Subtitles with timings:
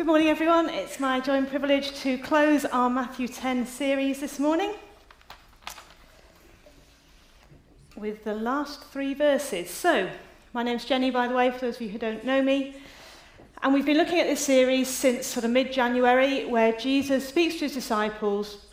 [0.00, 0.70] Good morning, everyone.
[0.70, 4.72] It's my joy and privilege to close our Matthew 10 series this morning
[7.96, 9.68] with the last three verses.
[9.68, 10.08] So,
[10.54, 12.76] my name's Jenny, by the way, for those of you who don't know me.
[13.62, 17.56] And we've been looking at this series since sort of mid January, where Jesus speaks
[17.56, 18.68] to his disciples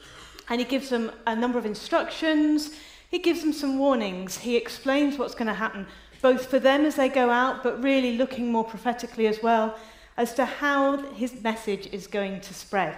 [0.48, 2.72] and he gives them a number of instructions,
[3.12, 5.88] he gives them some warnings, he explains what's going to happen,
[6.22, 9.78] both for them as they go out, but really looking more prophetically as well
[10.18, 12.98] as to how his message is going to spread.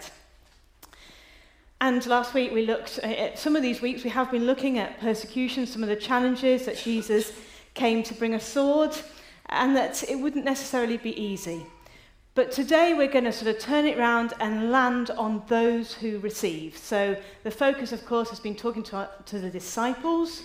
[1.82, 5.00] And last week we looked at some of these weeks, we have been looking at
[5.00, 7.32] persecution, some of the challenges that Jesus
[7.74, 8.96] came to bring a sword,
[9.48, 11.66] and that it wouldn't necessarily be easy.
[12.36, 16.20] But today we're going to sort of turn it around and land on those who
[16.20, 16.78] receive.
[16.78, 20.44] So the focus, of course, has been talking to, our, to the disciples.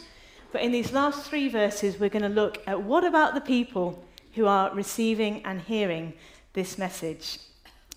[0.50, 4.04] But in these last three verses, we're going to look at what about the people
[4.34, 6.14] who are receiving and hearing
[6.54, 7.38] this message.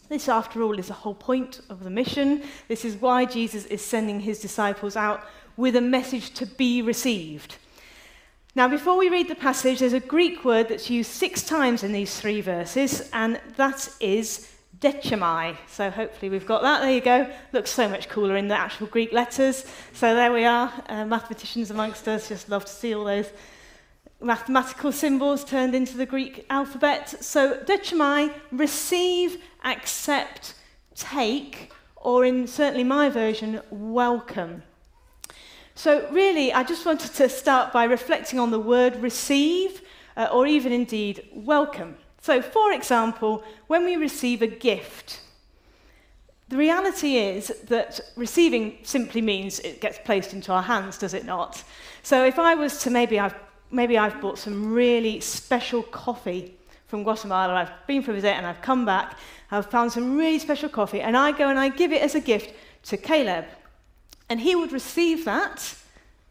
[0.10, 2.44] This, after all, is the whole point of the mission.
[2.68, 5.24] This is why Jesus is sending his disciples out
[5.58, 7.58] with a message to be received.
[8.56, 11.92] Now, before we read the passage, there's a Greek word that's used six times in
[11.92, 15.58] these three verses, and that is dechomai.
[15.68, 16.82] So hopefully we've got that.
[16.82, 17.32] There you go.
[17.52, 19.66] Looks so much cooler in the actual Greek letters.
[19.94, 20.72] So there we are.
[20.88, 23.30] Uh, mathematicians amongst us just love to see all those
[24.20, 27.24] mathematical symbols turned into the Greek alphabet.
[27.24, 30.56] So dechomai, receive, accept,
[30.96, 34.64] take, or in certainly my version, welcome.
[35.76, 39.84] So, really, I just wanted to start by reflecting on the word receive,
[40.16, 41.98] uh, or even indeed welcome.
[42.20, 45.22] So, for example, when we receive a gift,
[46.50, 51.26] the reality is that receiving simply means it gets placed into our hands, does it
[51.26, 51.64] not?
[52.02, 53.36] So, if I was to maybe I've,
[53.72, 56.56] maybe I've bought some really special coffee
[56.88, 59.18] from Guatemala, I've been for a visit and I've come back,
[59.52, 62.20] I've found some really special coffee, and I go and I give it as a
[62.20, 63.46] gift to Caleb.
[64.30, 65.76] And he would receive that.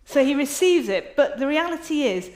[0.04, 1.16] So he receives it.
[1.16, 2.30] But the reality is,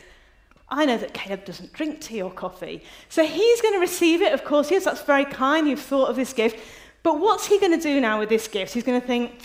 [0.69, 2.83] I know that Caleb doesn't drink tea or coffee.
[3.09, 4.71] So he's going to receive it, of course.
[4.71, 5.69] Yes, that's very kind.
[5.69, 6.59] You've thought of this gift.
[7.03, 8.75] But what's he going to do now with this gift?
[8.75, 9.41] He's going to think,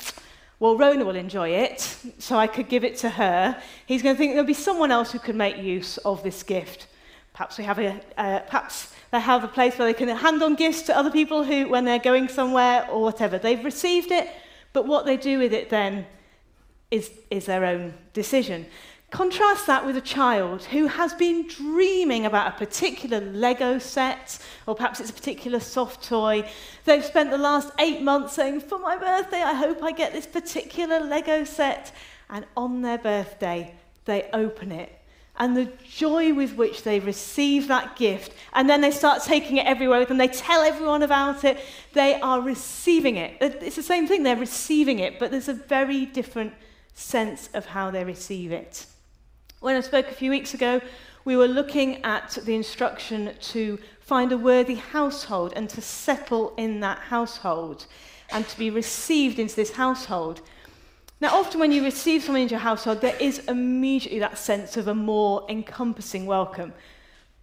[0.59, 3.61] well, Rona will enjoy it, so I could give it to her.
[3.85, 6.87] He's going to think there'll be someone else who could make use of this gift.
[7.33, 10.55] Perhaps we have a, uh, perhaps they have a place where they can hand on
[10.55, 14.29] gifts to other people who, when they're going somewhere or whatever, they've received it,
[14.71, 16.05] but what they do with it then
[16.91, 18.65] is, is their own decision.
[19.11, 24.75] Contrast that with a child who has been dreaming about a particular Lego set, or
[24.75, 26.47] perhaps it's a particular soft toy.
[26.83, 30.27] They've spent the last eight months saying, For my birthday, I hope I get this
[30.27, 31.93] particular Lego set.
[32.29, 33.73] And on their birthday,
[34.05, 34.91] they open it
[35.37, 39.65] and the joy with which they receive that gift, and then they start taking it
[39.65, 41.59] everywhere with them, they tell everyone about it,
[41.93, 43.35] they are receiving it.
[43.41, 46.53] It's the same thing, they're receiving it, but there's a very different
[46.93, 48.85] sense of how they receive it.
[49.65, 50.79] When I spoke a few weeks ago,
[51.23, 56.81] we were looking at the instruction to find a worthy household and to settle in
[56.81, 57.87] that household
[58.29, 60.41] and to be received into this household.
[61.19, 64.87] Now, often when you receive someone into your household, there is immediately that sense of
[64.87, 66.71] a more encompassing welcome.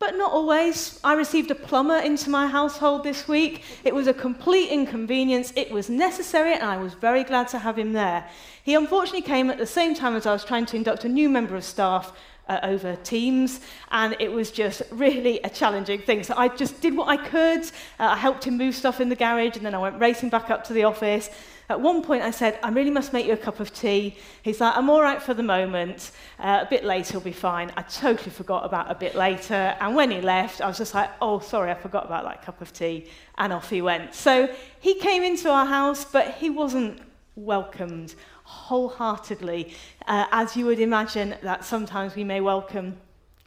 [0.02, 0.98] But not always.
[1.04, 3.62] I received a plumber into my household this week.
[3.84, 5.52] It was a complete inconvenience.
[5.54, 8.28] It was necessary, and I was very glad to have him there.
[8.64, 11.28] He unfortunately came at the same time as I was trying to induct a new
[11.28, 12.12] member of staff
[12.48, 13.60] uh, over Teams,
[13.92, 16.24] and it was just really a challenging thing.
[16.24, 17.62] So I just did what I could.
[18.00, 20.50] Uh, I helped him move stuff in the garage, and then I went racing back
[20.50, 21.30] up to the office.
[21.72, 24.18] At one point, I said, I really must make you a cup of tea.
[24.42, 26.10] He's like, I'm all right for the moment.
[26.38, 27.72] Uh, a bit later will be fine.
[27.78, 29.74] I totally forgot about a bit later.
[29.80, 32.60] And when he left, I was just like, oh, sorry, I forgot about that cup
[32.60, 33.06] of tea.
[33.38, 34.14] And off he went.
[34.14, 37.00] So he came into our house, but he wasn't
[37.36, 39.72] welcomed wholeheartedly,
[40.06, 42.98] uh, as you would imagine that sometimes we may welcome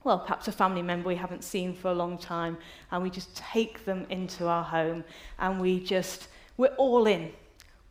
[0.03, 2.59] well, perhaps a family member we haven't seen for a long time,
[2.91, 5.03] and we just take them into our home
[5.39, 7.31] and we just, we're all in.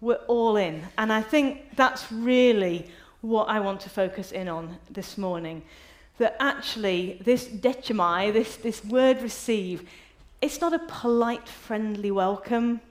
[0.05, 0.83] We're all in.
[0.99, 2.89] And I think that's really
[3.23, 5.63] what I want to focus in on this morning.
[6.19, 9.89] That actually, this dechomai, this, this word receive,
[10.43, 12.83] it's not a polite, friendly welcome.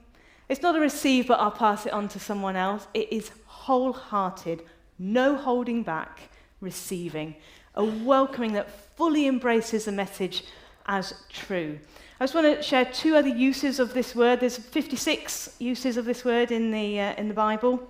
[0.48, 2.88] It's not a receive, but I'll pass it on to someone else.
[2.94, 4.62] It is wholehearted,
[4.98, 6.18] no holding back,
[6.60, 7.36] receiving,
[7.76, 10.42] a welcoming that fully embraces the message
[10.86, 11.78] as true.
[12.20, 14.38] I just want to share two other uses of this word.
[14.38, 17.82] There's 56 uses of this word in the, uh, in the Bible,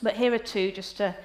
[0.00, 1.16] but here are two just to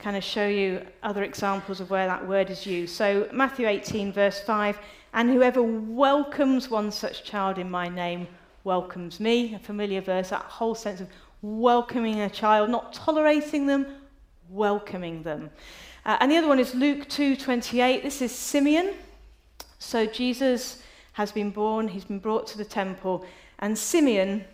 [0.00, 2.92] kind of show you other examples of where that word is used.
[2.96, 4.80] So, Matthew 18, verse 5
[5.12, 8.26] And whoever welcomes one such child in my name
[8.64, 11.06] welcomes me, a familiar verse, that whole sense of
[11.40, 13.86] welcoming a child, not tolerating them,
[14.50, 15.50] welcoming them.
[16.04, 18.02] Uh, and the other one is Luke 2:28.
[18.02, 18.92] This is Simeon.
[19.78, 20.82] So Jesus
[21.16, 23.24] has been born, he's been brought to the temple,
[23.58, 24.44] and Simeon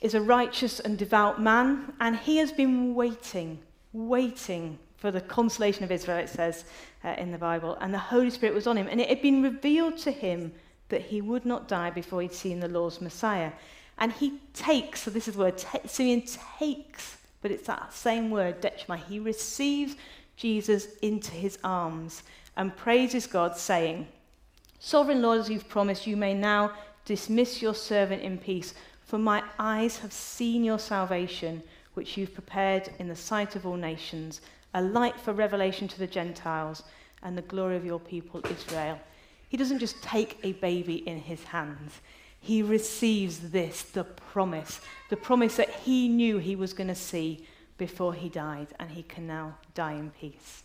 [0.00, 3.60] is a righteous and devout man, and he has been waiting,
[3.92, 6.64] waiting for the consolation of Israel, it says
[7.04, 7.78] uh, in the Bible.
[7.80, 10.52] And the Holy Spirit was on him, and it had been revealed to him
[10.88, 13.52] that he would not die before he'd seen the Lord's Messiah.
[13.98, 16.24] And he takes, so this is the word, Simeon
[16.58, 18.98] takes, but it's that same word, dechomai.
[19.04, 19.94] He receives
[20.36, 22.24] Jesus into his arms
[22.56, 24.08] and praises God, saying,
[24.78, 26.72] Sovereign Lord, as you've promised, you may now
[27.04, 28.74] dismiss your servant in peace,
[29.04, 31.62] for my eyes have seen your salvation,
[31.94, 34.40] which you've prepared in the sight of all nations,
[34.74, 36.82] a light for revelation to the Gentiles
[37.22, 38.98] and the glory of your people Israel.
[39.48, 42.00] He doesn't just take a baby in his hands.
[42.40, 47.46] He receives this, the promise, the promise that he knew he was going to see
[47.78, 50.62] before he died, and he can now die in peace.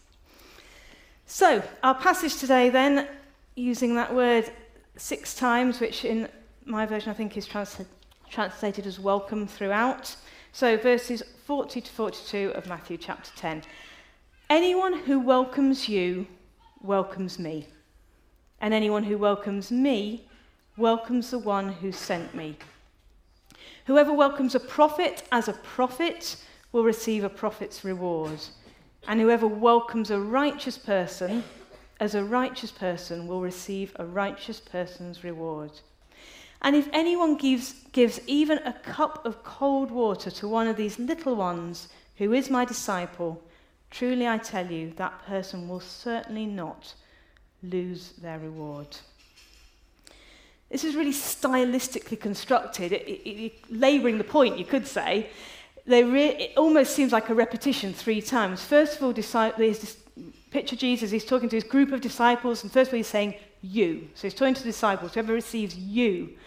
[1.26, 3.08] So, our passage today, then,
[3.56, 4.52] using that word
[4.98, 6.28] six times, which in
[6.66, 7.82] my version I think is trans-
[8.30, 10.16] translated as welcome throughout.
[10.54, 13.64] So, verses 40 to 42 of Matthew chapter 10.
[14.50, 16.28] Anyone who welcomes you
[16.82, 17.68] welcomes me,
[18.60, 20.28] and anyone who welcomes me
[20.78, 22.58] welcomes the one who sent me.
[23.86, 26.38] Whoever welcomes a prophet as a prophet
[26.72, 28.40] will receive a prophet's reward,
[29.08, 31.44] and whoever welcomes a righteous person
[32.02, 35.70] as a righteous person will receive a righteous person's reward.
[36.64, 40.98] And if anyone gives, gives even a cup of cold water to one of these
[40.98, 43.40] little ones who is my disciple,
[43.92, 46.96] truly I tell you, that person will certainly not
[47.62, 48.98] lose their reward.
[50.72, 55.30] This is really stylistically constructed, it, it, it, labouring the point, you could say.
[55.86, 58.64] Re- it almost seems like a repetition three times.
[58.64, 59.98] First of all, there's this
[60.52, 63.36] picture Jesus, he's talking to his group of disciples, and first of all, he's saying,
[63.62, 64.10] You.
[64.14, 66.38] So he's talking to the disciples, whoever receives you.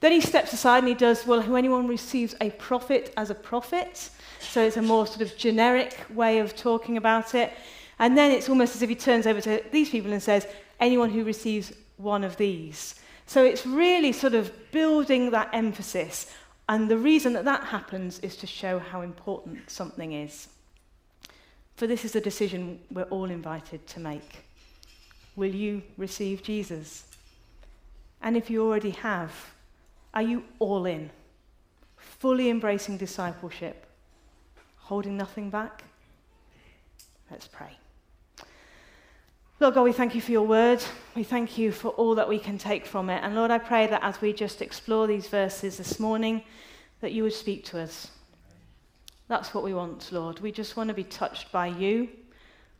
[0.00, 3.34] Then he steps aside and he does, Well, who anyone receives a prophet as a
[3.34, 4.10] prophet.
[4.40, 7.52] So it's a more sort of generic way of talking about it.
[7.98, 10.46] And then it's almost as if he turns over to these people and says,
[10.78, 12.94] Anyone who receives one of these.
[13.26, 16.32] So it's really sort of building that emphasis.
[16.68, 20.48] And the reason that that happens is to show how important something is.
[21.80, 24.44] For this is a decision we're all invited to make.
[25.34, 27.04] Will you receive Jesus?
[28.20, 29.32] And if you already have,
[30.12, 31.08] are you all in?
[31.96, 33.86] Fully embracing discipleship?
[34.76, 35.84] Holding nothing back?
[37.30, 37.78] Let's pray.
[39.58, 40.84] Lord God, we thank you for your word.
[41.16, 43.24] We thank you for all that we can take from it.
[43.24, 46.42] And Lord, I pray that as we just explore these verses this morning,
[47.00, 48.10] that you would speak to us.
[49.30, 50.40] That's what we want, Lord.
[50.40, 52.08] We just want to be touched by you.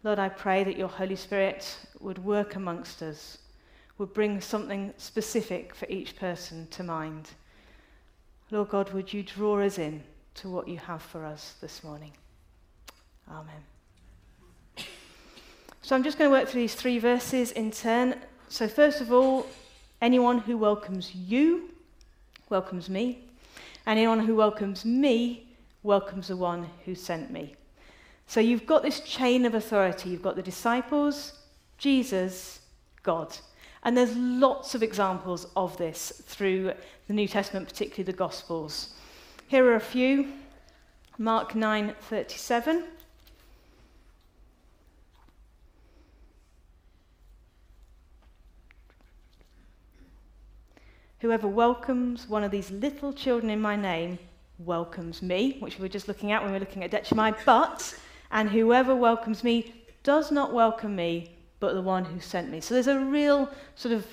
[0.03, 3.39] Lord, I pray that your Holy Spirit would work amongst us,
[3.99, 7.31] would bring something specific for each person to mind.
[8.51, 10.03] Lord God, would you draw us in
[10.35, 12.11] to what you have for us this morning?
[13.31, 13.63] Amen.
[15.83, 18.17] So I'm just going to work through these three verses in turn.
[18.49, 19.47] So, first of all,
[20.03, 21.71] anyone who welcomes you
[22.49, 23.23] welcomes me,
[23.87, 25.47] anyone who welcomes me
[25.83, 27.55] welcomes the one who sent me.
[28.27, 30.11] So, you've got this chain of authority.
[30.11, 31.33] You've got the disciples,
[31.79, 32.61] Jesus,
[33.03, 33.37] God.
[33.83, 36.75] And there's lots of examples of this through
[37.09, 38.95] the New Testament, particularly the Gospels.
[39.49, 40.33] Here are a few.
[41.19, 42.85] Mark 9:37.
[51.19, 54.19] Whoever welcomes one of these little children in my name
[54.65, 57.95] welcomes me, which we were just looking at when we were looking at Dechomai, but,
[58.31, 62.61] and whoever welcomes me does not welcome me, but the one who sent me.
[62.61, 64.07] So there's a real sort of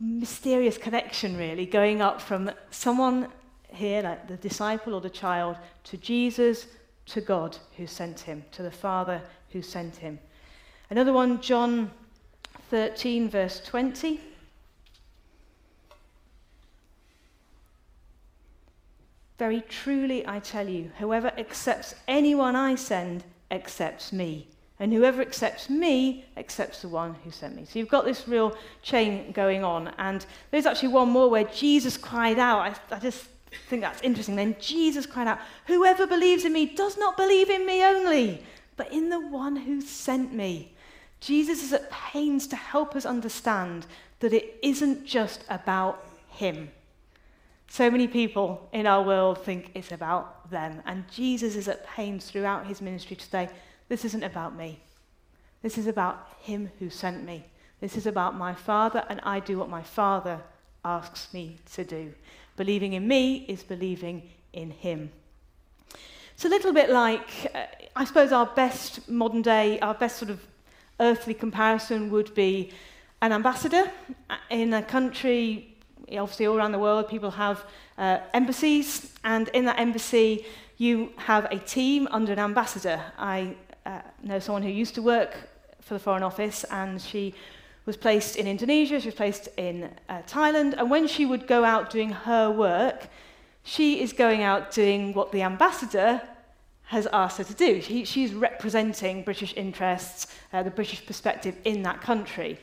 [0.00, 3.28] mysterious connection, really, going up from someone
[3.68, 6.66] here, like the disciple or the child, to Jesus,
[7.06, 10.18] to God who sent him, to the Father who sent him.
[10.88, 11.90] Another one, John
[12.70, 14.20] 13, verse 20.
[19.40, 24.46] Very truly, I tell you, whoever accepts anyone I send accepts me.
[24.78, 27.64] And whoever accepts me accepts the one who sent me.
[27.64, 29.94] So you've got this real chain going on.
[29.96, 32.58] And there's actually one more where Jesus cried out.
[32.92, 33.28] I, I just
[33.70, 34.36] think that's interesting.
[34.36, 38.44] Then Jesus cried out, Whoever believes in me does not believe in me only,
[38.76, 40.74] but in the one who sent me.
[41.20, 43.86] Jesus is at pains to help us understand
[44.18, 46.72] that it isn't just about him.
[47.70, 50.82] So many people in our world think it's about them.
[50.86, 53.48] And Jesus is at pains throughout his ministry to say,
[53.88, 54.80] This isn't about me.
[55.62, 57.44] This is about him who sent me.
[57.80, 60.40] This is about my Father, and I do what my Father
[60.84, 62.12] asks me to do.
[62.56, 65.12] Believing in me is believing in him.
[66.34, 70.32] It's a little bit like, uh, I suppose, our best modern day, our best sort
[70.32, 70.40] of
[70.98, 72.72] earthly comparison would be
[73.22, 73.88] an ambassador
[74.50, 75.69] in a country,
[76.18, 77.64] obviously all around the world, people have
[77.98, 80.44] uh, embassies, and in that embassy,
[80.76, 83.00] you have a team under an ambassador.
[83.18, 83.54] I
[83.86, 85.36] uh, know someone who used to work
[85.80, 87.34] for the Foreign Office, and she
[87.86, 91.64] was placed in Indonesia, she was placed in uh, Thailand, and when she would go
[91.64, 93.08] out doing her work,
[93.62, 96.22] she is going out doing what the ambassador
[96.84, 97.80] has asked her to do.
[97.80, 102.58] She, she's representing British interests, uh, the British perspective in that country.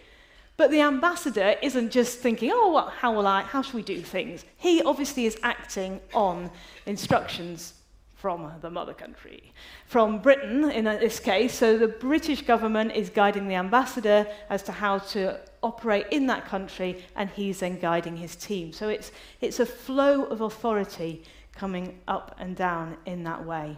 [0.58, 4.02] But the ambassador isn't just thinking, oh, what, how will I, how should we do
[4.02, 4.44] things?
[4.58, 6.50] He obviously is acting on
[6.88, 7.76] instructions
[8.16, 9.54] from the mother country,
[9.86, 11.54] from Britain in this case.
[11.54, 16.46] So the British government is guiding the ambassador as to how to operate in that
[16.46, 18.74] country, and he's then guiding his team.
[18.74, 21.22] So it's, it's a flow of authority
[21.54, 23.78] coming up and down in that way.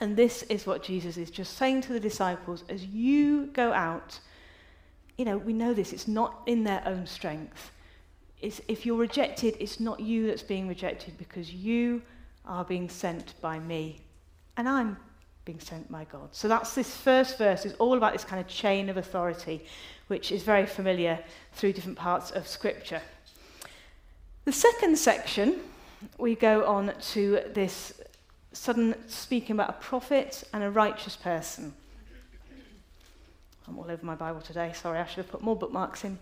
[0.00, 4.18] And this is what Jesus is just saying to the disciples as you go out.
[5.16, 7.70] You know, we know this, it's not in their own strength.
[8.40, 12.02] It's, if you're rejected, it's not you that's being rejected because you
[12.44, 14.00] are being sent by me.
[14.56, 14.96] And I'm
[15.44, 16.28] being sent by God.
[16.32, 19.64] So that's this first verse is all about this kind of chain of authority,
[20.08, 21.18] which is very familiar
[21.52, 23.02] through different parts of Scripture.
[24.44, 25.60] The second section,
[26.18, 28.00] we go on to this
[28.52, 31.74] sudden speaking about a prophet and a righteous person.
[33.72, 34.70] I'm all over my Bible today.
[34.74, 36.18] Sorry, I should have put more bookmarks in.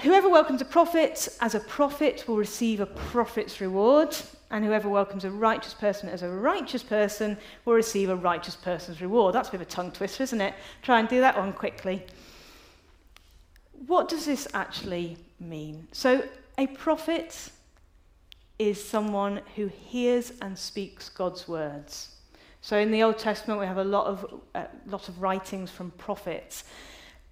[0.00, 4.14] Whoever welcomes a prophet as a prophet will receive a prophet's reward,
[4.50, 9.00] and whoever welcomes a righteous person as a righteous person will receive a righteous person's
[9.00, 9.34] reward.
[9.34, 10.52] That's a bit of a tongue twister, isn't it?
[10.82, 12.04] Try and do that one quickly.
[13.86, 15.88] What does this actually mean?
[15.92, 16.22] So,
[16.58, 17.50] a prophet
[18.58, 22.15] is someone who hears and speaks God's words.
[22.66, 25.92] So in the Old Testament, we have a lot of, uh, lot of writings from
[25.92, 26.64] prophets.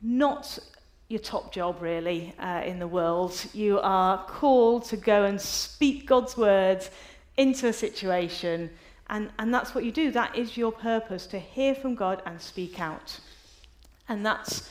[0.01, 0.61] Not
[1.09, 3.45] your top job, really, uh, in the world.
[3.53, 6.89] You are called to go and speak God's words
[7.37, 8.71] into a situation,
[9.11, 10.13] and, and that's what you do.
[10.13, 13.19] That is your purpose, to hear from God and speak out.
[14.09, 14.71] And that's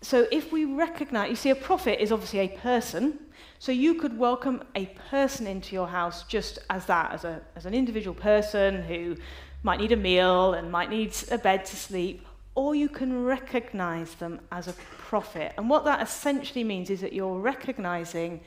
[0.00, 3.18] so if we recognize, you see, a prophet is obviously a person,
[3.58, 7.66] so you could welcome a person into your house just as that, as, a, as
[7.66, 9.16] an individual person who
[9.62, 14.14] might need a meal and might need a bed to sleep, or you can recognize
[14.14, 15.52] them as a prophet.
[15.56, 18.40] And what that essentially means is that you're recognizing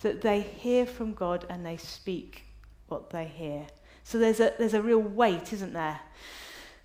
[0.00, 2.44] that they hear from God and they speak
[2.88, 3.66] what they hear.
[4.04, 6.00] So there's a, there's a real weight, isn't there?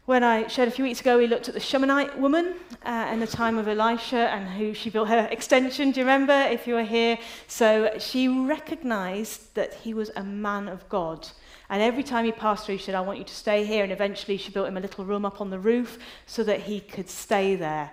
[0.06, 3.20] When I shared a few weeks ago, we looked at the Shunammite woman uh, in
[3.20, 5.92] the time of Elisha and who she built her extension.
[5.92, 7.20] Do you remember if you were here?
[7.48, 11.28] So she recognized that he was a man of God.
[11.70, 13.84] And every time he passed through, she said, I want you to stay here.
[13.84, 16.80] And eventually she built him a little room up on the roof so that he
[16.80, 17.92] could stay there.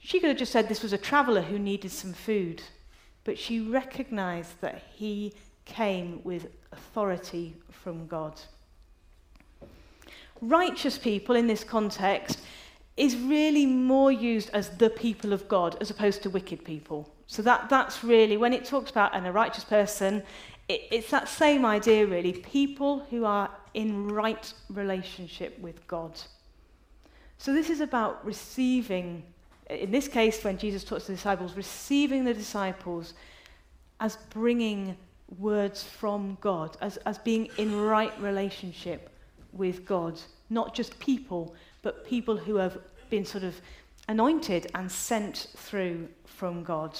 [0.00, 2.62] She could have just said this was a traveler who needed some food.
[3.24, 5.32] But she recognized that he
[5.64, 8.40] came with authority from God
[10.40, 12.40] righteous people in this context
[12.96, 17.08] is really more used as the people of God as opposed to wicked people.
[17.26, 20.22] So that, that's really, when it talks about an, a righteous person,
[20.68, 22.32] it, it's that same idea really.
[22.32, 26.18] People who are in right relationship with God.
[27.38, 29.22] So this is about receiving,
[29.68, 33.14] in this case, when Jesus talks to the disciples, receiving the disciples
[34.00, 34.96] as bringing
[35.38, 39.10] words from God, as, as being in right relationship
[39.52, 40.18] with God.
[40.50, 42.78] Not just people, but people who have
[43.10, 43.60] been sort of
[44.08, 46.98] anointed and sent through from God.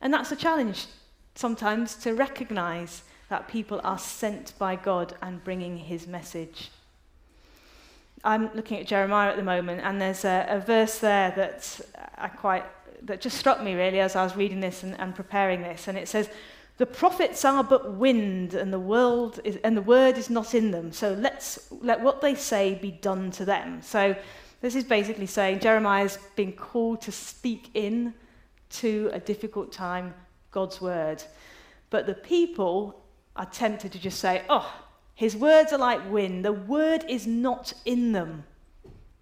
[0.00, 0.86] And that's a challenge
[1.36, 6.70] sometimes to recognize that people are sent by God and bringing his message.
[8.24, 11.80] I'm looking at Jeremiah at the moment, and there's a, a verse there that
[12.18, 12.64] I quite
[13.02, 15.98] that just struck me really as I was reading this and, and preparing this, and
[15.98, 16.28] it says,
[16.78, 20.70] the prophets are but wind, and the world is, and the word is not in
[20.70, 20.92] them.
[20.92, 23.80] So let's let what they say be done to them.
[23.80, 24.14] So
[24.60, 28.12] this is basically saying Jeremiah's been called to speak in
[28.70, 30.14] to a difficult time
[30.50, 31.22] God's word.
[31.90, 33.02] But the people
[33.36, 34.74] are tempted to just say, oh,
[35.14, 36.44] his words are like wind.
[36.44, 38.44] The word is not in them.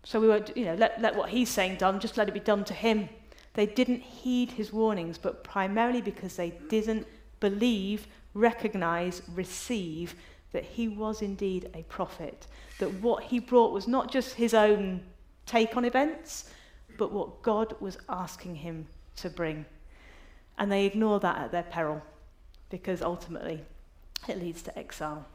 [0.05, 2.41] So we won't, you know, let, let what he's saying done, just let it be
[2.41, 3.09] done to him.
[3.55, 7.07] They didn't heed his warnings, but primarily because they didn't
[7.41, 10.15] believe recognize, receive
[10.53, 12.47] that he was indeed a prophet,
[12.79, 15.01] that what he brought was not just his own
[15.47, 16.51] take on events,
[16.99, 19.65] but what God was asking him to bring.
[20.59, 22.03] And they ignore that at their peril
[22.71, 23.61] because ultimately
[24.29, 25.27] it leads to exile.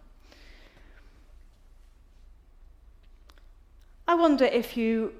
[4.08, 5.14] I wonder if you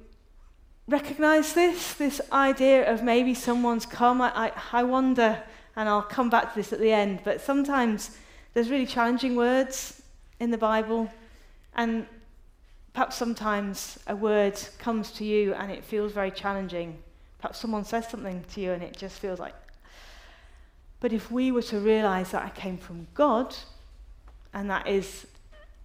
[0.88, 4.22] recognize this, this idea of maybe someone's come.
[4.22, 5.42] I, I, I wonder,
[5.76, 8.18] and I'll come back to this at the end, but sometimes
[8.54, 10.02] there's really challenging words
[10.40, 11.12] in the Bible,
[11.76, 12.08] and
[12.94, 16.98] perhaps sometimes a word comes to you and it feels very challenging.
[17.40, 19.54] Perhaps someone says something to you and it just feels like.
[21.00, 23.56] But if we were to realize that I came from God,
[24.54, 25.28] and that is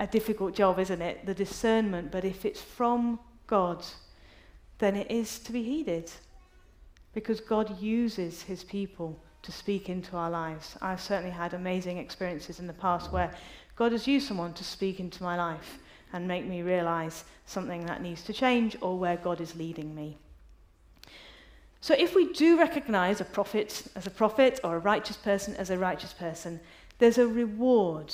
[0.00, 1.24] a difficult job, isn't it?
[1.24, 3.84] The discernment, but if it's from God,
[4.78, 6.10] then it is to be heeded.
[7.12, 10.76] Because God uses his people to speak into our lives.
[10.82, 13.32] I've certainly had amazing experiences in the past where
[13.76, 15.78] God has used someone to speak into my life
[16.12, 20.16] and make me realize something that needs to change or where God is leading me.
[21.84, 25.68] So, if we do recognize a prophet as a prophet or a righteous person as
[25.68, 26.58] a righteous person,
[26.98, 28.10] there's a reward.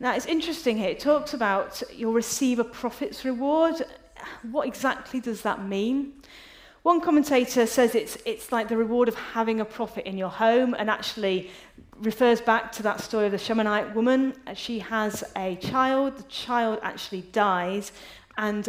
[0.00, 0.88] Now, it's interesting here.
[0.88, 3.82] It talks about you'll receive a prophet's reward.
[4.50, 6.14] What exactly does that mean?
[6.82, 10.74] One commentator says it's, it's like the reward of having a prophet in your home
[10.78, 11.50] and actually
[11.98, 14.32] refers back to that story of the Shunammite woman.
[14.54, 17.92] She has a child, the child actually dies,
[18.38, 18.66] and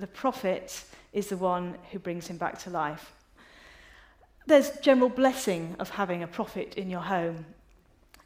[0.00, 3.12] the prophet is the one who brings him back to life.
[4.48, 7.44] There's general blessing of having a prophet in your home.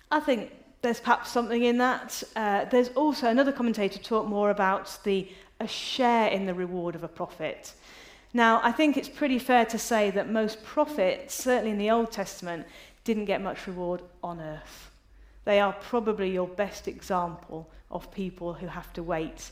[0.09, 2.23] I think there's perhaps something in that.
[2.37, 7.02] Uh, there's also another commentator talk more about the a share in the reward of
[7.02, 7.73] a prophet.
[8.33, 12.12] Now, I think it's pretty fair to say that most prophets, certainly in the Old
[12.12, 12.67] Testament,
[13.02, 14.93] didn't get much reward on earth.
[15.45, 19.50] They are probably your best example of people who have to wait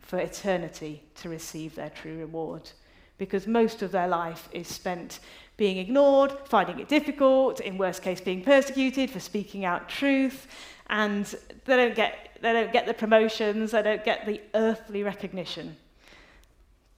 [0.00, 2.70] for eternity to receive their true reward.
[3.18, 5.20] Because most of their life is spent
[5.64, 10.38] being ignored, finding it difficult, in worst case being persecuted for speaking out truth,
[10.88, 11.24] and
[11.66, 15.76] they don't get, they don't get the promotions, they don't get the earthly recognition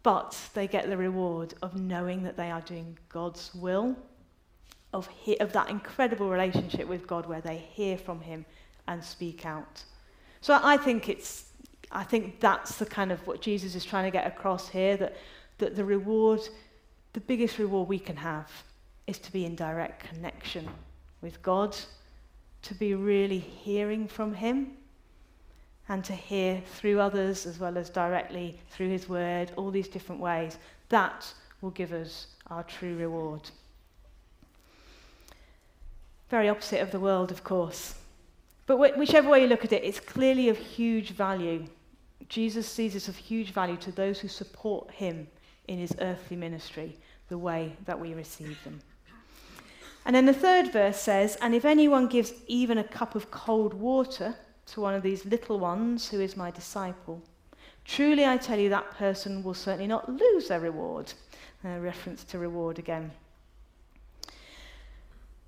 [0.04, 3.96] but they get the reward of knowing that they are doing God's will,
[4.92, 8.44] of, he- of that incredible relationship with God where they hear from Him
[8.86, 9.82] and speak out.
[10.42, 11.46] So I think it's,
[11.90, 15.16] I think that's the kind of what Jesus is trying to get across here that,
[15.56, 16.40] that the reward,
[17.14, 18.50] the biggest reward we can have
[19.06, 20.68] is to be in direct connection
[21.22, 21.74] with God,
[22.62, 24.72] to be really hearing from Him
[25.88, 30.20] and to hear through others as well as directly through His Word, all these different
[30.20, 33.48] ways, that will give us our true reward.
[36.30, 37.94] Very opposite of the world, of course.
[38.66, 41.66] But wh- whichever way you look at it, it's clearly of huge value.
[42.28, 45.28] Jesus sees it of huge value to those who support him
[45.68, 46.96] in his earthly ministry,
[47.28, 48.80] the way that we receive them.
[50.06, 53.72] And then the third verse says, And if anyone gives even a cup of cold
[53.74, 57.22] water to one of these little ones who is my disciple.
[57.84, 61.12] Truly, I tell you, that person will certainly not lose their reward.
[61.64, 63.10] A reference to reward again.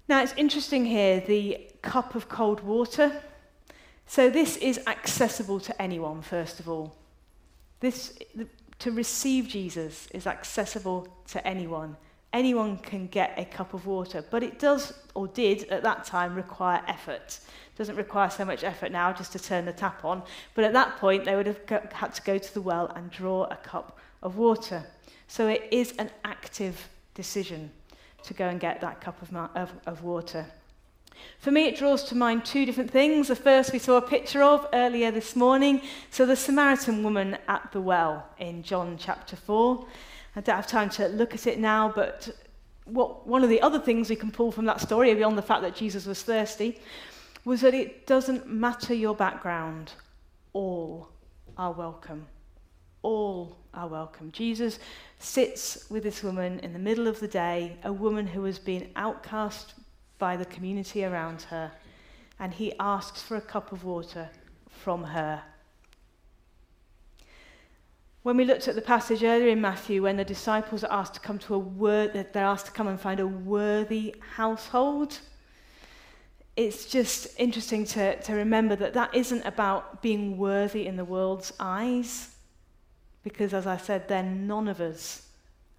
[0.09, 3.23] Now, it's interesting here the cup of cold water.
[4.07, 6.95] So, this is accessible to anyone, first of all.
[7.81, 8.19] This,
[8.81, 11.97] to receive Jesus is accessible to anyone.
[12.33, 16.35] Anyone can get a cup of water, but it does, or did at that time,
[16.35, 17.41] require effort
[17.77, 20.23] doesn't require so much effort now just to turn the tap on.
[20.55, 21.61] But at that point, they would have
[21.93, 24.85] had to go to the well and draw a cup of water.
[25.29, 27.71] So it is an active decision
[28.23, 30.47] to go and get that cup of, of, of water.
[31.39, 33.29] For me, it draws to mind two different things.
[33.29, 35.83] The first we saw a picture of earlier this morning.
[36.11, 39.87] So, the Samaritan woman at the well in John chapter 4.
[40.37, 42.29] I don't have time to look at it now, but
[42.85, 45.63] what, one of the other things we can pull from that story, beyond the fact
[45.63, 46.79] that Jesus was thirsty,
[47.45, 49.93] was that it doesn't matter your background,
[50.53, 51.09] all
[51.57, 52.27] are welcome.
[53.03, 54.33] All are welcome.
[54.33, 54.79] Jesus
[55.19, 58.91] sits with this woman in the middle of the day, a woman who has been
[58.97, 59.75] outcast
[60.19, 61.73] by the community around her,
[62.39, 64.31] and he asks for a cup of water
[64.69, 65.43] from her.
[68.23, 71.21] When we looked at the passage earlier in Matthew, when the disciples are asked to
[71.21, 75.21] come to a word, they're asked to come and find a worthy household
[76.57, 81.53] it's just interesting to, to remember that that isn't about being worthy in the world's
[81.61, 82.35] eyes,
[83.23, 85.29] because as I said, then none of us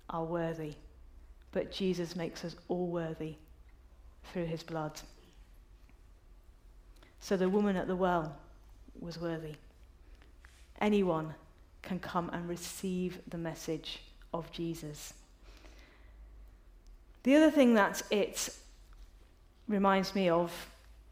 [0.09, 0.75] are worthy.
[1.51, 3.35] But Jesus makes us all worthy
[4.31, 4.99] through his blood.
[7.19, 8.37] So the woman at the well
[8.99, 9.55] was worthy.
[10.79, 11.33] Anyone
[11.81, 14.01] can come and receive the message
[14.33, 15.13] of Jesus.
[17.23, 18.49] The other thing that it
[19.67, 20.51] reminds me of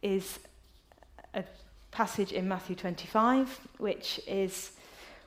[0.01, 0.39] is
[1.33, 1.43] a
[1.91, 4.71] passage in Matthew 25, which is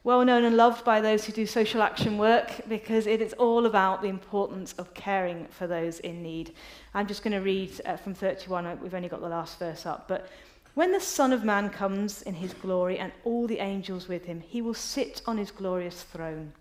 [0.04, 3.66] well known and loved by those who do social action work because it is all
[3.66, 6.54] about the importance of caring for those in need.
[6.94, 10.08] I'm just going to read uh, from 31, we've only got the last verse up,
[10.08, 10.28] but
[10.74, 14.40] when the Son of Man comes in his glory and all the angels with him,
[14.40, 16.52] he will sit on his glorious throne.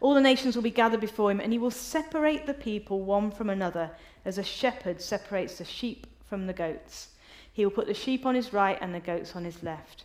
[0.00, 3.30] All the nations will be gathered before him, and he will separate the people one
[3.30, 3.92] from another,
[4.24, 7.10] as a shepherd separates the sheep from the goats.
[7.52, 10.04] He will put the sheep on his right and the goats on his left.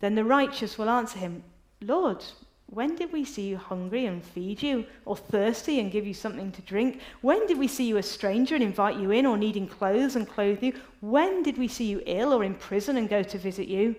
[0.00, 1.42] Then the righteous will answer him,
[1.80, 2.24] Lord,
[2.66, 6.52] when did we see you hungry and feed you, or thirsty and give you something
[6.52, 7.00] to drink?
[7.22, 10.28] When did we see you a stranger and invite you in, or needing clothes and
[10.28, 10.74] clothe you?
[11.00, 13.96] When did we see you ill or in prison and go to visit you?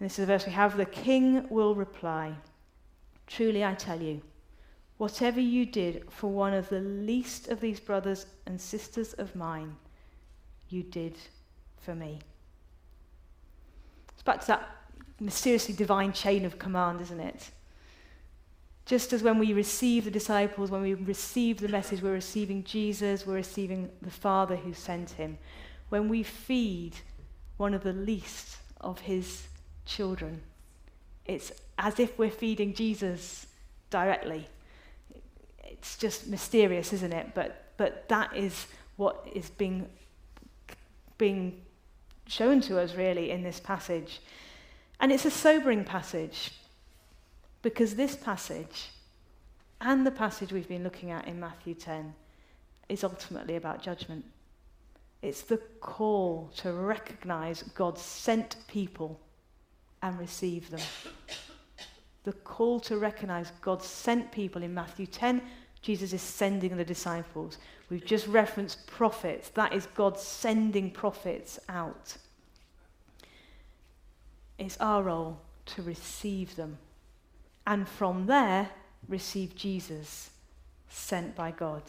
[0.00, 2.34] And this is the verse we have The king will reply,
[3.26, 4.22] Truly I tell you,
[4.98, 9.76] Whatever you did for one of the least of these brothers and sisters of mine,
[10.68, 11.16] you did
[11.76, 12.18] for me.
[14.12, 14.77] It's back to that
[15.20, 17.50] mysteriously divine chain of command, isn't it?
[18.86, 23.26] Just as when we receive the disciples, when we receive the message, we're receiving Jesus,
[23.26, 25.38] we're receiving the Father who sent him.
[25.90, 26.96] When we feed
[27.56, 29.48] one of the least of his
[29.84, 30.40] children,
[31.26, 33.46] it's as if we're feeding Jesus
[33.90, 34.48] directly
[35.78, 37.28] it's just mysterious, isn't it?
[37.34, 39.88] But, but that is what is being,
[41.18, 41.60] being
[42.26, 44.20] shown to us, really, in this passage.
[45.00, 46.52] And it's a sobering passage
[47.62, 48.90] because this passage
[49.80, 52.14] and the passage we've been looking at in Matthew 10
[52.88, 54.24] is ultimately about judgment.
[55.22, 59.20] It's the call to recognize God's sent people
[60.02, 60.80] and receive them.
[62.24, 65.42] The call to recognize God's sent people in Matthew 10
[65.82, 67.58] Jesus is sending the disciples.
[67.90, 69.50] We've just referenced prophets.
[69.50, 72.16] That is God sending prophets out.
[74.58, 76.78] It's our role to receive them.
[77.66, 78.70] And from there,
[79.08, 80.30] receive Jesus,
[80.88, 81.82] sent by God.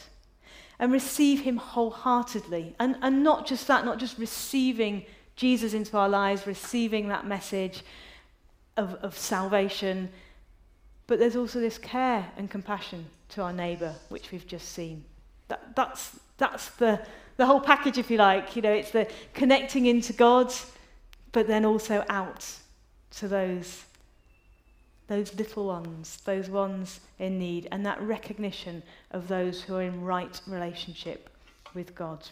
[0.78, 2.76] And receive him wholeheartedly.
[2.80, 5.06] And, and not just that, not just receiving
[5.36, 7.84] Jesus into our lives, receiving that message
[8.78, 10.10] of, of salvation,
[11.08, 15.04] but there's also this care and compassion to our neighbour, which we've just seen.
[15.48, 17.00] That, that's that's the,
[17.38, 18.56] the whole package, if you like.
[18.56, 20.52] You know, it's the connecting into God,
[21.32, 22.46] but then also out
[23.12, 23.86] to those,
[25.08, 30.02] those little ones, those ones in need, and that recognition of those who are in
[30.02, 31.30] right relationship
[31.74, 32.28] with God.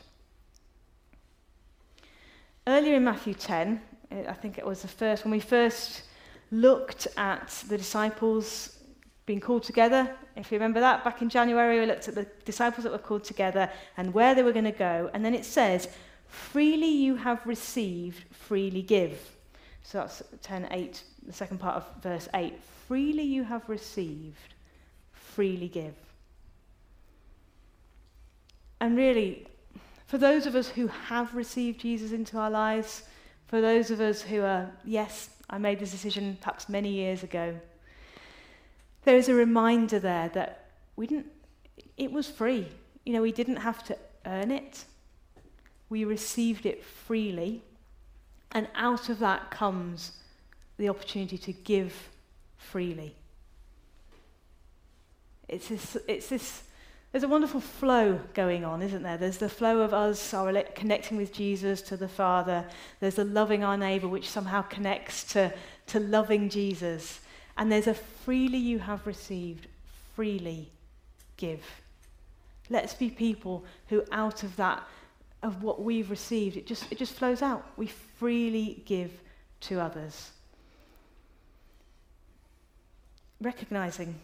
[2.66, 3.82] Earlier in Matthew 10,
[4.28, 6.04] I think it was the first, when we first
[6.52, 8.78] looked at the disciples
[9.26, 10.10] being called together.
[10.36, 13.26] If you remember that, back in January, we looked at the disciples that were called
[13.26, 15.10] together and where they were going to go.
[15.14, 15.90] And then it says,
[16.28, 19.36] freely you have received, freely give.
[19.84, 22.54] So that's 10, 8, the second part of verse 8.
[22.88, 24.54] Freely you have received,
[25.12, 25.96] freely give.
[28.80, 29.48] And really,
[30.06, 33.04] for those of us who have received Jesus into our lives,
[33.48, 37.60] for those of us who are, yes, I made this decision perhaps many years ago.
[39.04, 40.66] There is a reminder there that
[40.98, 41.28] we didn't,
[41.96, 42.68] it was free.
[43.06, 44.84] You know, we didn't have to earn it.
[45.90, 47.64] We received it freely.
[48.52, 50.14] And out of that comes
[50.78, 52.10] the opportunity to give
[52.58, 53.16] freely.
[55.48, 56.64] It's this, it's this
[57.12, 59.18] there's a wonderful flow going on, isn't there?
[59.18, 62.66] There's the flow of us our connecting with Jesus to the Father.
[63.00, 65.54] There's the loving our neighbour, which somehow connects to,
[65.88, 67.22] to loving Jesus.
[67.58, 69.68] And there's a freely you have received,
[70.16, 70.70] freely
[71.38, 71.64] give.
[72.70, 74.84] Let's be people who, out of that,
[75.44, 77.66] of what we've received, it just, it just flows out.
[77.78, 79.12] We freely give
[79.62, 80.32] to others.
[83.42, 84.16] Recognizing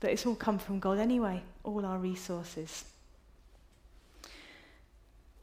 [0.00, 2.84] that it's all come from God anyway, all our resources.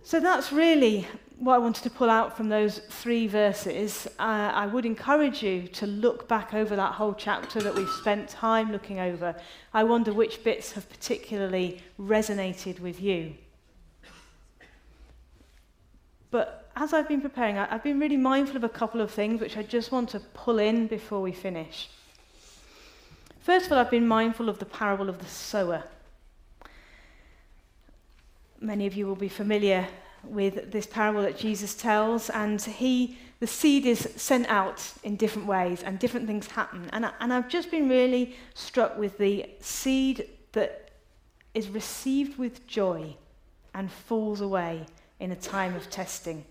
[0.03, 4.07] So that's really what I wanted to pull out from those three verses.
[4.17, 8.27] Uh, I would encourage you to look back over that whole chapter that we've spent
[8.27, 9.35] time looking over.
[9.73, 13.35] I wonder which bits have particularly resonated with you.
[16.31, 19.57] But as I've been preparing, I've been really mindful of a couple of things which
[19.57, 21.89] I just want to pull in before we finish.
[23.41, 25.83] First of all, I've been mindful of the parable of the sower.
[28.61, 29.87] Many of you will be familiar
[30.23, 35.47] with this parable that Jesus tells, and he, the seed is sent out in different
[35.47, 36.89] ways, and different things happen.
[36.91, 40.91] And, I, and I've just been really struck with the seed that
[41.53, 43.15] is received with joy
[43.73, 44.85] and falls away
[45.19, 46.45] in a time of testing.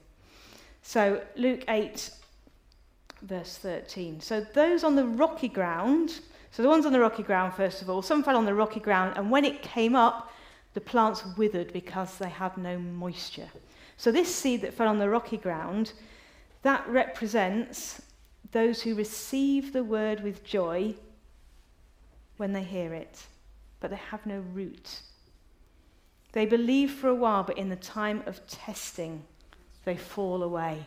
[0.83, 2.11] So, Luke 8,
[3.23, 4.21] verse 13.
[4.21, 7.91] So, those on the rocky ground, so the ones on the rocky ground, first of
[7.91, 10.33] all, some fell on the rocky ground, and when it came up,
[10.75, 13.49] the plants withered because they had no moisture.
[13.97, 15.93] So, this seed that fell on the rocky ground,
[16.63, 18.01] that represents
[18.53, 20.95] those who receive the word with joy
[22.37, 23.25] when they hear it,
[23.81, 25.03] but they have no root.
[26.33, 29.25] They believe for a while, but in the time of testing,
[29.85, 30.87] they fall away.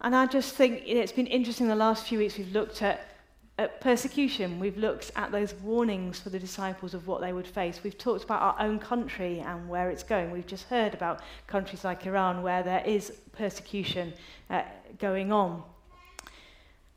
[0.00, 3.06] And I just think it's been interesting the last few weeks we've looked at,
[3.58, 4.58] at persecution.
[4.58, 7.80] We've looked at those warnings for the disciples of what they would face.
[7.84, 10.32] We've talked about our own country and where it's going.
[10.32, 14.12] We've just heard about countries like Iran where there is persecution
[14.50, 14.62] uh,
[14.98, 15.62] going on.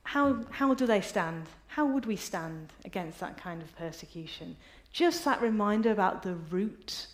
[0.03, 1.45] How, how do they stand?
[1.67, 4.55] How would we stand against that kind of persecution?
[4.95, 7.07] Just that reminder about the root.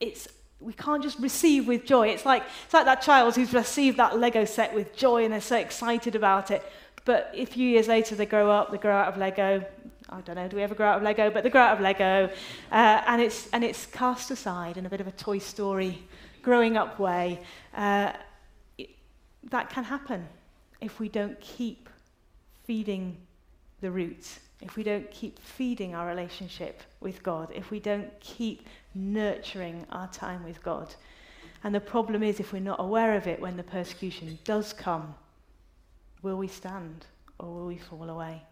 [0.00, 0.28] It's,
[0.60, 2.08] we can't just receive with joy.
[2.08, 5.40] It's like, it's like that child who's received that Lego set with joy and they're
[5.40, 6.62] so excited about it.
[7.06, 9.64] But a few years later, they grow up, they grow out of Lego.
[10.10, 11.30] I don't know, do we ever grow out of Lego?
[11.30, 12.28] But they grow out of Lego.
[12.70, 16.06] Uh, and, it's, and it's cast aside in a bit of a Toy Story
[16.42, 17.40] growing up way.
[17.74, 18.12] Uh,
[18.76, 18.90] it,
[19.44, 20.28] that can happen
[20.82, 21.88] if we don't keep
[22.66, 23.16] feeding
[23.80, 28.66] the roots if we don't keep feeding our relationship with God, if we don't keep
[28.94, 30.94] nurturing our time with God.
[31.62, 35.14] And the problem is, if we're not aware of it when the persecution does come,
[36.22, 37.06] will we stand
[37.38, 38.42] or will we fall away?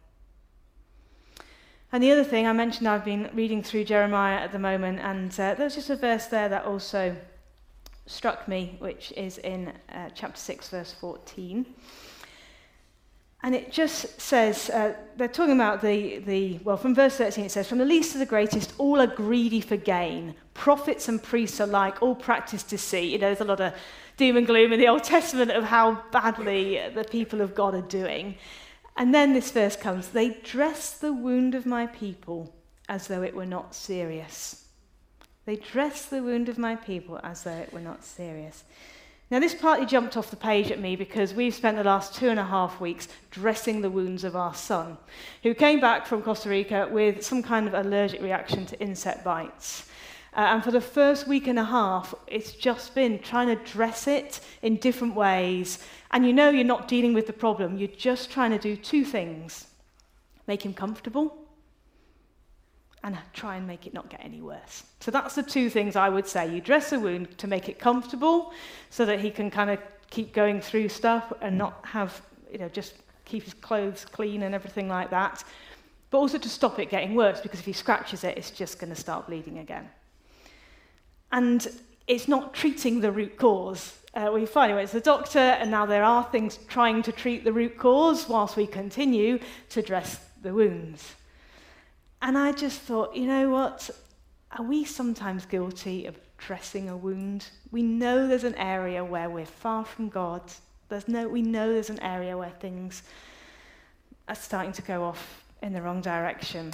[1.93, 5.31] And the other thing I mentioned, I've been reading through Jeremiah at the moment, and
[5.39, 7.15] uh, there's just a verse there that also
[8.07, 11.67] struck me, which is in uh, chapter 6, verse 14.
[13.45, 17.51] And it just says, uh, they're talking about the, the, well, from verse 13 it
[17.51, 20.37] says, From the least to the greatest, all are greedy for gain.
[20.55, 23.11] Prophets and priests alike, all practice deceit.
[23.11, 23.75] You know, there's a lot of
[24.17, 27.83] doom and gloom in the Old Testament of how badly the people of God are
[27.83, 28.37] doing.
[28.97, 32.55] And then this verse comes, They dress the wound of my people
[32.89, 34.67] as though it were not serious.
[35.47, 38.63] They dress the wound of my people as though it were not serious.
[39.33, 42.29] Now, this partly jumped off the page at me because we've spent the last two
[42.29, 44.99] and a half weeks dressing the wounds of our son,
[45.43, 49.89] who came back from Costa Rica with some kind of allergic reaction to insect bites.
[50.37, 54.07] Uh, and for the first week and a half, it's just been trying to dress
[54.07, 55.79] it in different ways.
[56.11, 59.03] And you know you're not dealing with the problem, you're just trying to do two
[59.03, 59.67] things
[60.47, 61.42] make him comfortable
[63.05, 64.85] and try and make it not get any worse.
[65.01, 66.53] So that's the two things I would say.
[66.53, 68.53] You dress a wound to make it comfortable
[68.91, 72.69] so that he can kind of keep going through stuff and not have, you know,
[72.69, 75.43] just keep his clothes clean and everything like that.
[76.11, 78.91] But also to stop it getting worse because if he scratches it, it's just going
[78.91, 79.89] to start bleeding again.
[81.33, 81.67] And
[82.07, 83.99] it's not treating the root cause.
[84.15, 87.45] Uh, we finally went to the doctor, and now there are things trying to treat
[87.45, 89.39] the root cause whilst we continue
[89.71, 91.15] to dress the wounds.
[92.23, 93.91] And I just thought, you know what?
[94.57, 97.49] Are we sometimes guilty of dressing a wound?
[97.73, 100.41] We know there's an area where we're far from God.
[100.89, 103.03] There's no, we know there's an area where things
[104.29, 106.73] are starting to go off in the wrong direction.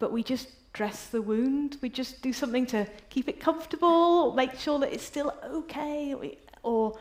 [0.00, 1.76] But we just dress the wound.
[1.80, 6.16] We just do something to keep it comfortable, make sure that it's still okay,
[6.64, 6.98] or,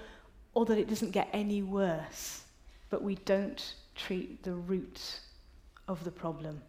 [0.54, 2.44] or that it doesn't get any worse.
[2.92, 5.22] But we don't treat the root
[5.88, 6.62] of the problem.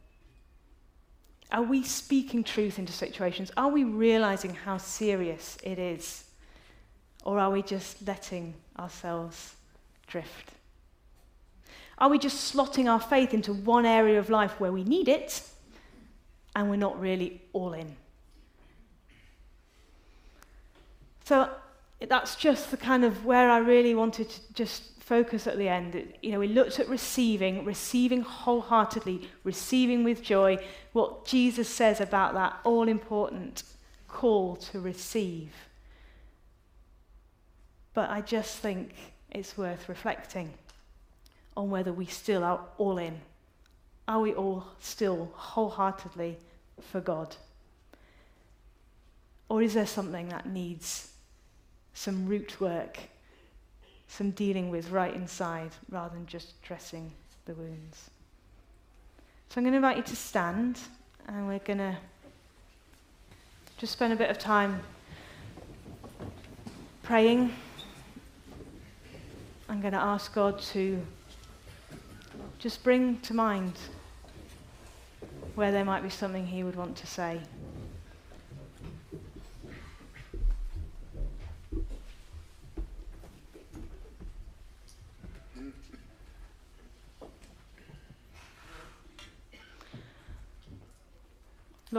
[1.52, 3.50] Are we speaking truth into situations?
[3.56, 6.24] Are we realizing how serious it is?
[7.24, 9.54] Or are we just letting ourselves
[10.06, 10.52] drift?
[11.98, 15.42] Are we just slotting our faith into one area of life where we need it
[16.56, 17.96] and we're not really all in?
[21.24, 21.50] So
[22.08, 26.00] that's just the kind of where I really wanted to just focus at the end.
[26.22, 30.56] You know, we looked at receiving, receiving wholeheartedly, receiving with joy,
[30.92, 33.64] what Jesus says about that all important
[34.06, 35.52] call to receive.
[37.92, 38.94] But I just think
[39.32, 40.54] it's worth reflecting
[41.56, 43.20] on whether we still are all in.
[44.06, 46.38] Are we all still wholeheartedly
[46.80, 47.34] for God?
[49.48, 51.10] Or is there something that needs
[51.94, 53.00] some root work,
[54.10, 57.12] some dealing with right inside, rather than just dressing
[57.46, 58.10] the wounds?
[59.48, 60.80] So I'm going to invite you to stand,
[61.28, 61.96] and we're going to
[63.78, 64.80] just spend a bit of time
[67.04, 67.52] praying.
[69.68, 71.00] I'm going to ask God to
[72.58, 73.74] just bring to mind
[75.54, 77.40] where there might be something He would want to say.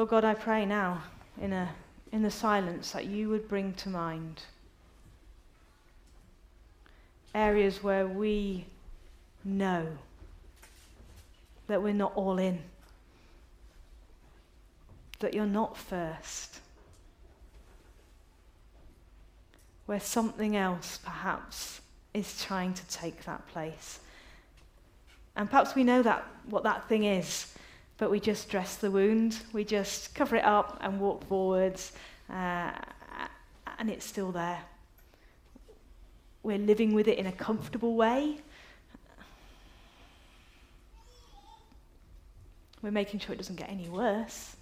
[0.01, 1.03] Lord God, I pray now
[1.39, 1.69] in, a,
[2.11, 4.41] in the silence that you would bring to mind
[7.35, 8.65] areas where we
[9.43, 9.85] know
[11.67, 12.63] that we're not all in,
[15.19, 16.61] that you're not first,
[19.85, 21.79] where something else perhaps
[22.15, 23.99] is trying to take that place.
[25.35, 27.53] And perhaps we know that what that thing is,
[28.01, 31.91] but we just dress the wound, we just cover it up and walk forwards,
[32.31, 32.71] uh,
[33.77, 34.59] and it's still there.
[36.41, 38.39] We're living with it in a comfortable way.
[42.81, 44.55] We're making sure it doesn't get any worse.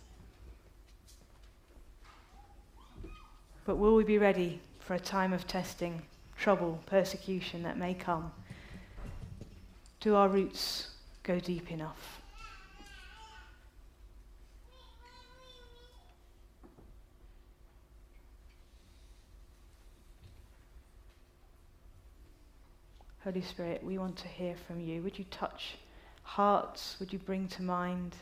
[3.64, 6.02] But will we be ready for a time of testing,
[6.38, 8.34] trouble, persecution that may come?
[10.02, 10.90] Do our roots
[11.24, 12.19] go deep enough?
[23.30, 25.04] Holy Spirit, we want to hear from you.
[25.04, 25.76] Would you touch
[26.24, 26.98] hearts?
[27.00, 28.16] Would you bring to mind?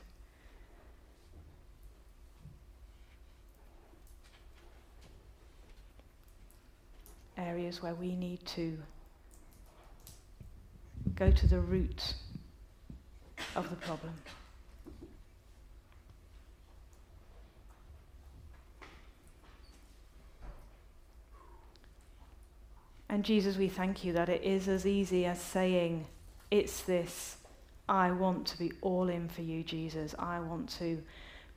[7.38, 8.78] Areas where we need to
[11.16, 12.14] go to the root
[13.56, 14.14] of the problem.
[23.18, 26.06] And Jesus, we thank you that it is as easy as saying,
[26.52, 27.38] It's this.
[27.90, 30.14] I want to be all in for you, Jesus.
[30.20, 31.02] I want to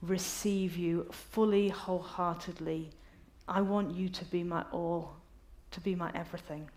[0.01, 2.88] receive you fully, wholeheartedly.
[3.46, 5.16] I want you to be my all,
[5.73, 6.70] to be my everything.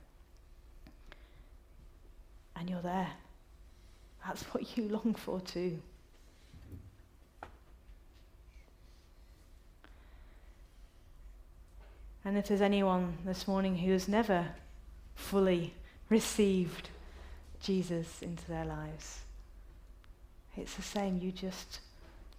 [2.57, 3.11] And you're there.
[4.27, 5.79] That's what you long for too.
[12.25, 14.47] And if there's anyone this morning who has never
[15.15, 15.73] fully
[16.09, 16.89] received
[17.61, 19.21] Jesus into their lives.
[20.55, 21.17] It's the same.
[21.17, 21.79] You just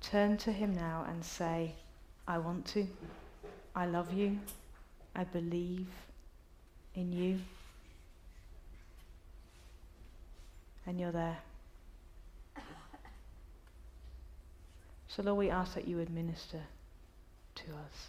[0.01, 1.75] turn to Him now and say,
[2.29, 2.87] I want to.
[3.75, 4.39] I love you.
[5.17, 5.89] I believe
[6.95, 7.41] in you.
[10.87, 11.39] And you're there.
[15.09, 16.61] So, Lord, we ask that you would minister
[17.55, 18.09] to us.